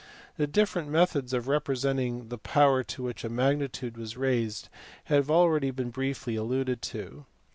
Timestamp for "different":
0.47-0.89